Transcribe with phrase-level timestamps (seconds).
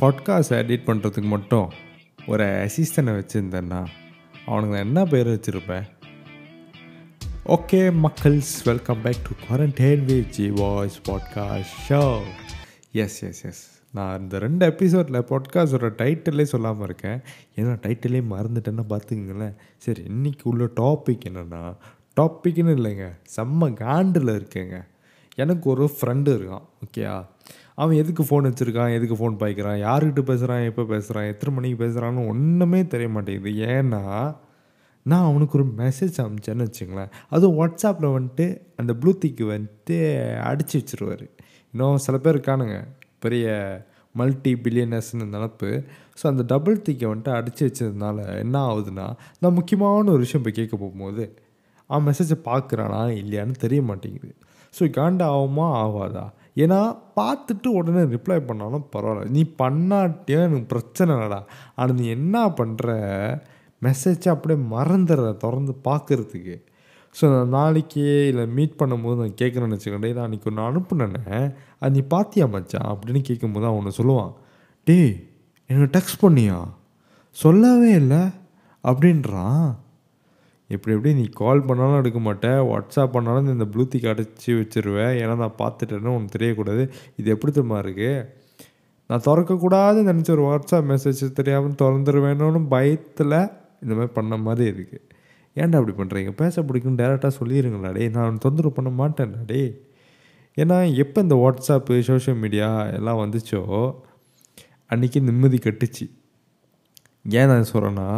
[0.00, 1.70] Podcast edit பண்ணுறதுக்கு மட்டும்
[2.26, 3.86] ஒரு அசிஸ்டனை வச்சுருந்தேன்னா
[4.46, 5.84] அவனுக்கு நான் என்ன பேர் வச்சுருப்பேன்?
[7.46, 12.20] Okay மக்கள்ஸ் welcome back to quarantine with G voice podcast show
[12.92, 17.20] yes yes yes நான் இந்த ரெண்டு எபிசோடில் பாட்காஸ்டோட டைட்டிலே சொல்லாமல் இருக்கேன்.
[17.56, 19.54] ஏன்னா டைட்டிலே மறந்துட்டேன்னா பார்த்துக்குங்களேன்.
[19.76, 21.76] சரி இன்றைக்கி உள்ள டாபிக் என்னென்னா
[22.20, 24.86] டாப்பிக்னு இல்லைங்க செம்ம காண்டில் இருக்கேங்க.
[25.34, 27.26] எனக்கு ஒரு ஃப்ரெண்டு இருக்கான் ஓகேயா
[27.80, 32.80] அவன் எதுக்கு ஃபோன் வச்சுருக்கான் எதுக்கு ஃபோன் பாய்க்கிறான் யாருக்கிட்ட பேசுகிறான் எப்போ பேசுகிறான் எத்தனை மணிக்கு பேசுகிறான்னு ஒன்றுமே
[32.94, 33.52] தெரிய மாட்டேங்குது.
[33.74, 34.02] ஏன்னா
[35.06, 39.96] நான் அவனுக்கு ஒரு மெசேஜ் அனுப்பிச்சேன்னு வச்சுங்களேன் அதுவும் வாட்ஸ்அப்பில் வந்துட்டு அந்த ப்ளூத்திக்கு வந்துட்டு
[40.50, 41.24] அடிச்சு வச்சுருவார்.
[41.74, 42.76] இன்னும் சில பேர் இருக்கானுங்க
[43.18, 43.46] பெரிய
[44.14, 45.70] மல்டி பில்லியனர்ஸ்னு நினப்பு.
[46.20, 49.06] ஸோ அந்த டபுள் திக்கை வந்துட்டு அடித்து வச்சதுனால என்ன ஆகுதுன்னா
[49.40, 51.24] நான் முக்கியமான ஒரு விஷயம் போய் கேட்க போகும்போது
[51.90, 54.34] அவன் மெசேஜை பார்க்குறானா இல்லையான்னு தெரிய மாட்டேங்குது.
[54.74, 55.66] ஸோ காண்டா ஆகுமா?
[55.84, 56.24] ஆகாதா?
[56.64, 56.80] ஏன்னா
[57.20, 59.28] பார்த்துட்டு உடனே ரிப்ளை பண்ணாலும் பரவாயில்ல.
[59.28, 61.40] நீ பண்ணாட்டியும் எனக்கு பிரச்சனை இல்லைடா.
[61.74, 62.88] ஆனால் நீ என்ன பண்ணுற
[63.82, 66.56] மெசேஜை அப்படியே மறந்துடுற திறந்து பார்க்குறதுக்கு.
[67.14, 71.54] ஸோ நான் நாளைக்கு இல்லை மீட் பண்ணும்போது நான் கேட்குறேன்னு வச்சுக்கோண்டே நான் அன்றைக்கி ஒன்று அனுப்புனேனே.
[71.78, 72.90] அது நீ பார்த்தியா மச்சான்?
[72.92, 74.32] அப்படின்னு கேட்கும்போது அவன் ஒன்று சொல்லுவான்.
[74.86, 75.10] டேய்
[75.70, 76.58] எனக்கு டெக்ஸ்ட் பண்ணியா?
[77.36, 78.22] சொல்லவே இல்லை.
[78.84, 79.66] அப்படின்றான்.
[80.74, 85.56] இப்படி எப்படி நீ கால் பண்ணாலும் எடுக்க மாட்டேன் வாட்ஸ்அப் பண்ணாலும் இந்த ப்ளூத்திக் அடைச்சி வச்சிருவேன் ஏன்னா நான்
[85.62, 86.82] பார்த்துட்டேன்னு உனக்கு தெரியக்கூடாது.
[87.16, 88.12] இது எப்படி தெரியுமா இருக்குது
[89.10, 93.38] நான் திறக்கக்கூடாதுன்னு நினச்ச ஒரு வாட்ஸ்அப் மெசேஜ் தெரியாமல் திறந்துருவேணும்னு பயத்தில்
[93.82, 95.06] இந்த மாதிரி பண்ண மாதிரி இருக்குது
[95.56, 99.62] ஏன்டா அப்படி பண்ணுறீங்க பேச பிடிக்குன்னு டேரெக்டாக சொல்லிடுங்களா டே நான் தொந்தரவு பண்ண மாட்டேன்டா டே
[100.56, 102.68] ஏன்னா எப்போ இந்த வாட்ஸ்அப்பு சோஷியல் மீடியா
[102.98, 103.62] எல்லாம் வந்துச்சோ
[104.92, 106.06] அன்றைக்கி நிம்மதி கட்டுச்சு.
[107.38, 108.08] ஏன் நான் சொல்கிறேன்னா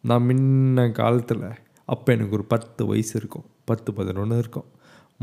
[0.00, 1.44] நான் முன்ன காலத்தில்
[1.88, 3.46] அப்போ எனக்கு ஒரு பத்து வயசு இருக்கும்.
[3.64, 4.68] பத்து பதினொன்று இருக்கும்.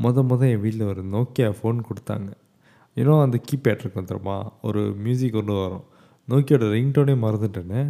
[0.03, 2.29] முத முத என் வீட்டில் ஒரு நோக்கியா ஃபோன் கொடுத்தாங்க.
[2.97, 4.37] இன்னும் அந்த கீபேட் இருக்கும் தெரியுமா?
[4.61, 5.85] ஒரு மியூசிக் கொண்டு வரும்.
[6.27, 7.83] நோக்கியோட ரிங்டோனே மறந்துட்டேனே.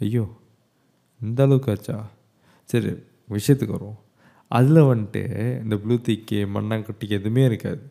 [0.00, 0.24] ஐயோ
[1.20, 1.96] இந்த அளவுக்கு ஆச்சா?
[2.68, 2.90] சரி
[3.36, 3.98] விஷயத்துக்கு வரும்
[4.50, 5.22] அதில் வந்துட்டு
[5.62, 7.82] இந்த ப்ளூத்திக்கு மண்ணாங்கட்டிக்கு எதுவுமே இருக்காது.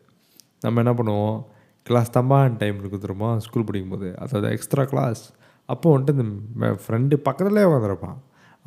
[0.64, 1.38] நம்ம என்ன பண்ணுவோம்?
[1.86, 3.30] கிளாஸ் தம்பான் டைம் இருக்குது தெரியுமா?
[3.46, 4.08] ஸ்கூல் படிக்கும்போது.
[4.22, 5.22] அதாவது எக்ஸ்ட்ரா கிளாஸ்
[5.68, 8.18] அப்போ வந்துட்டு இந்த ஃப்ரெண்டு பக்கத்துலேயே உட்காந்துருப்பான்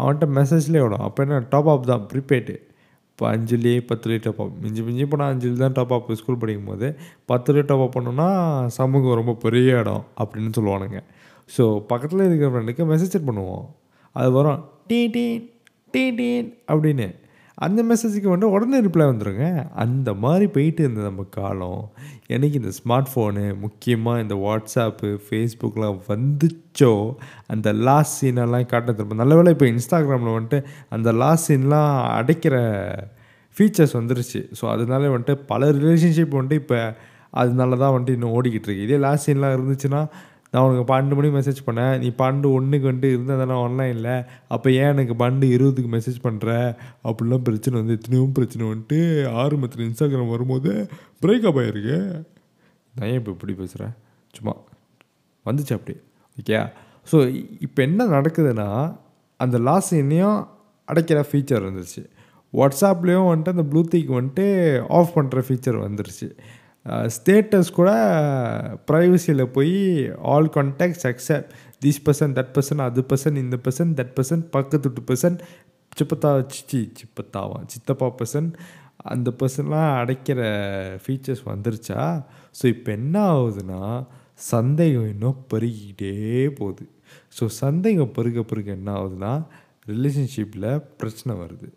[0.02, 2.56] அவன்கிட்ட மெசேஜ்லேயே விடும் அப்போ என்ன டாப் அப் தான் ப்ரீபெய்டு
[3.12, 6.88] இப்போ அஞ்சுலேயே பத்துலேயே டாப் அப் மிஞ்சி மிஞ்சி இப்போ நான் தான் டாப் அப் ஸ்கூல் படிக்கும் போது
[7.32, 8.28] பத்துலேயே டாப் அப் பண்ணோன்னா
[8.78, 11.00] சமூகம் ரொம்ப பெரிய இடம் அப்படின்னு சொல்லுவானுங்க.
[11.50, 13.66] ஸோ பக்கத்தில் இருக்கிற ஃப்ரெண்டுக்கு மெசேஜ் பண்ணுவோம்.
[14.16, 14.62] அது வரும்
[14.92, 15.44] டீ டீன்
[15.94, 17.08] டீ டீன் அப்படின்னு.
[17.66, 19.46] அந்த மெசேஜுக்கு வந்து உடனே ரிப்ளை வந்துடுங்க
[19.84, 21.82] அந்த மாதிரி போயிட்டு இருந்தது நம்ம காலம்
[22.28, 26.94] எனக்கு இந்த ஸ்மார்ட் ஃபோனு முக்கியமாக இந்த வாட்ஸ்அப்பு ஃபேஸ்புக்கெலாம் வந்துச்சோ
[27.48, 30.60] அந்த லாஸ்ட் சீனெல்லாம் காட்ட திரும்ப நல்ல வேலை இப்போ இன்ஸ்டாகிராமில் வந்துட்டு
[30.98, 32.56] அந்த லாஸ்ட் சீன்லாம் அடைக்கிற
[33.58, 34.42] ஃபீச்சர்ஸ் வந்துருச்சு.
[34.60, 36.80] ஸோ அதனால வந்துட்டு பல ரிலேஷன்ஷிப் வந்துட்டு இப்போ
[37.42, 38.86] அதனால தான் வந்துட்டு இன்னும் ஓடிக்கிட்டு இருக்கு.
[38.88, 40.02] இதே லாஸ்ட் சீன்லாம் இருந்துச்சுன்னா
[40.54, 41.94] நான் உனக்கு பன்னெண்டு மணிக்கு மெசேஜ் பண்ணேன்.
[42.04, 44.12] நீ பன்னெண்டு ஒன்றுக்கு வந்துட்டு இருந்தால் தானே ஆன்லைனில்
[44.56, 46.50] அப்போ ஏன் எனக்கு பன்னெண்டு இருபதுக்கு மெசேஜ் பண்ணுற
[47.10, 49.00] அப்படிலாம் பிரச்சனை வந்து எத்தனையும் பிரச்சனை வந்துட்டு
[49.44, 50.72] ஆரம்பத்தில் இன்ஸ்டாகிராம் வரும்போது
[51.24, 51.98] பிரேக்கப் ஆகிருக்கு
[52.94, 53.94] நான் ஏன் இப்போ இப்படி பேசுகிறேன்
[54.34, 54.56] சும்மா
[55.46, 55.96] வந்துச்சு அப்படி
[56.38, 56.60] ஓகே
[57.08, 57.18] ஸோ
[57.66, 58.70] இப்போ என்ன நடக்குதுன்னா
[59.40, 60.40] அந்த லாஸ் என்னையும்
[60.88, 62.02] அடைக்கிற ஃபீச்சர் வந்துருச்சு.
[62.54, 64.46] வாட்ஸ்அப்லேயும் வந்துட்டு அந்த ப்ளூத்திக் வந்துட்டு
[64.98, 66.28] ஆஃப் பண்ணுற ஃபீச்சர் வந்துருச்சு.
[67.16, 67.90] ஸ்டேட்டஸ் கூட
[68.90, 69.74] ப்ரைவசியில் போய்
[70.34, 71.52] all contacts accept
[71.86, 75.38] this person that person அது பர்சன் இந்த பர்சன் தட் பர்சன் பக்கத்து வீட்டு பர்சன்
[76.00, 78.50] சிப்பத்தா சிச்சி சிப்பத்தாவா சித்தப்பா பர்சன்
[79.12, 80.40] அந்த பர்சன்லாம் அடைக்கிற
[81.04, 82.00] ஃபீச்சர்ஸ் வந்துருச்சா?
[82.60, 83.82] ஸோ இப்போ என்ன ஆகுதுன்னா
[84.52, 86.14] சந்தேகம் இன்னும் பெருகிக்கிட்டே
[86.60, 86.86] போகுது.
[87.38, 89.34] ஸோ சந்தேகம் பெருக பெருக என்ன ஆகுதுன்னா
[89.92, 90.70] ரிலேஷன்ஷிப்பில்
[91.02, 91.70] பிரச்சனை வருது.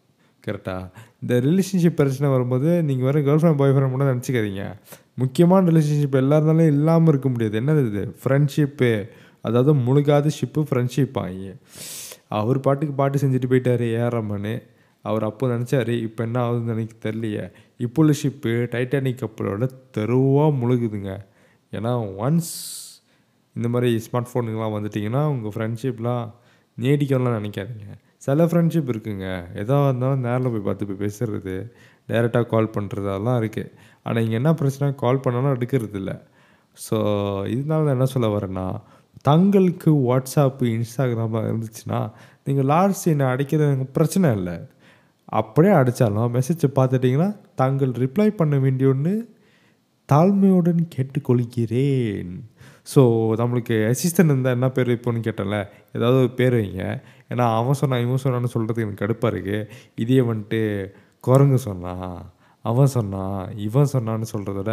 [0.45, 0.91] கரெக்டாக
[1.23, 4.65] இந்த ரிலேஷன்ஷிப் பிரச்சனை வரும்போது நீங்கள் வேறு கேர்ள் ஃப்ரெண்ட் பாய் ஃப்ரெண்ட் மட்டும் நினச்சிக்காதீங்க.
[5.19, 7.61] முக்கியமான ரிலேஷன்ஷிப் எல்லாருந்தாலும் இல்லாமல் இருக்க முடியாது.
[7.61, 8.17] என்னது இது?
[8.23, 8.91] ஃப்ரெண்ட்ஷிப்பு
[9.47, 11.51] அதாவது முழுகாத ஷிப்பு ஃப்ரெண்ட்ஷிப் ஆகி
[12.41, 14.55] அவர் பாட்டுக்கு பாட்டு செஞ்சுட்டு போயிட்டார் ஏஆர்ரம்மனு
[15.05, 17.45] அவர் அப்போ நினச்சார் இப்போ என்ன ஆகுதுன்னு எனக்கு தெரியலையே.
[17.85, 21.13] இப்போ உள்ள ஷிப்பு டைட்டானிக் கப்பலோட தெருவாக முழுகுதுங்க.
[21.73, 21.93] ஏன்னா
[22.25, 22.53] ஒன்ஸ்
[23.57, 26.25] இந்த மாதிரி ஸ்மார்ட் ஃபோனுங்கெலாம் வந்துட்டிங்கன்னா உங்கள் ஃப்ரெண்ட்ஷிப்லாம்
[26.79, 27.89] நீடிக்கணும்லாம் நினைக்காதீங்க.
[28.27, 29.29] சில ஃப்ரெண்ட்ஷிப் இருக்குங்க.
[29.63, 31.55] எதாக இருந்தாலும் நேரில் போய் பார்த்து போய் பேசுகிறது
[32.11, 33.73] டைரெக்டாக கால் பண்ணுறது அதெல்லாம் இருக்குது
[34.07, 34.87] ஆனால் இங்கே என்ன பிரச்சனை?
[35.03, 36.17] கால் பண்ணாலும் எடுக்கிறது இல்லை.
[36.77, 36.97] ஸோ
[37.55, 38.67] இதனால நான் என்ன சொல்ல வரேன்னா
[39.29, 42.01] தங்களுக்கு வாட்ஸ்அப்பு இன்ஸ்டாகிராமாக இருந்துச்சுன்னா
[42.47, 44.57] நீங்கள் லார்ஜ் சீனை அடிக்கிறது எனக்கு பிரச்சனை இல்லை.
[45.41, 47.29] அப்படியே அடித்தாலும் மெசேஜை பார்த்துட்டிங்கன்னா
[47.61, 49.13] தாங்கள் ரிப்ளை பண்ண வேண்டிய ஒன்று
[50.09, 52.33] தாழ்மையுடன் கேட்டுக்கொள்கிறேன்.
[52.87, 53.03] ஸோ
[53.41, 55.57] நம்மளுக்கு அசிஸ்டன்ட் இருந்தால் என்ன பேர் வைப்போன்னு கேட்டல
[55.97, 56.85] ஏதாவது ஒரு பேர் வைங்க.
[57.31, 59.61] ஏன்னா அவன் சொன்னான் இவன் சொன்னான்னு சொல்கிறதுக்கு எனக்கு கடுப்பாக இருக்குது
[59.97, 60.61] இதே வந்துட்டு
[61.25, 62.15] குரங்கு சொன்னான்
[62.65, 63.37] அவன் சொன்னான்
[63.67, 64.73] இவன் சொன்னான்னு சொல்கிறத விட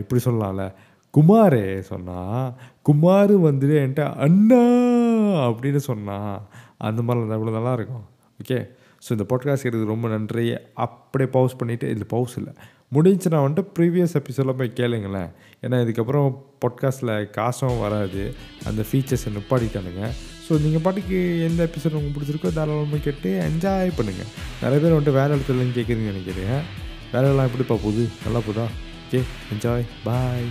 [0.00, 0.64] இப்படி சொல்லலாம்ல.
[1.14, 2.42] குமாரே சொன்னான்
[2.86, 4.60] குமார் வந்துட்டு என்கிட்ட அண்ணா!
[5.48, 6.32] அப்படின்னு சொன்னான்
[6.80, 8.04] அந்த மாதிரிலாம் இருந்தால் இவ்வளோ நல்லா இருக்கும்.
[8.40, 8.58] ஓகே
[9.02, 10.44] ஸோ இந்த பாட்காஸ்ட் எடுத்து ரொம்ப நன்றி.
[10.84, 12.52] அப்படியே பவுஸ் பண்ணிவிட்டு இல்லை பவுஸ் இல்லை.
[12.94, 15.30] முடிஞ்சுன்னா வந்துட்டு ப்ரீவியஸ் எபிசோடில் போய் கேளுங்களேன்.
[15.64, 16.28] ஏன்னா இதுக்கப்புறம்
[16.62, 18.22] பாட்காஸ்ட்டில் காசும் வராது.
[18.68, 20.04] அந்த ஃபீச்சர்ஸை நிப்பாடிட்டானுங்க
[20.46, 24.30] ஸோ நீங்கள் பாட்டுக்கு எந்த எபிசோட் உங்களுக்கு பிடிச்சிருக்கோ தாராளமாக கேட்டு என்ஜாய் பண்ணுங்கள்
[24.62, 26.62] நிறைய பேர் வந்துட்டு வேறு இடத்துலன்னு கேட்குறீங்கன்னு நினைக்கிறேன்.
[27.12, 28.04] வேலையெல்லாம் எப்படிப்பா போகுது?
[28.24, 28.66] நல்லா போதா
[29.04, 29.20] ஓகே
[29.52, 30.48] என்ஜாய் பாய்